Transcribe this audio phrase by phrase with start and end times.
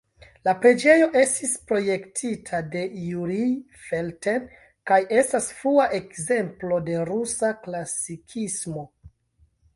[0.47, 3.45] La preĝejo estis projektita de Jurij
[3.83, 4.49] Felten
[4.93, 8.89] kaj estas frua ekzemplo de rusa klasikismo.